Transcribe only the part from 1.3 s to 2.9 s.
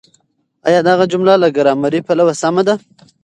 له ګرامري پلوه سمه ده؟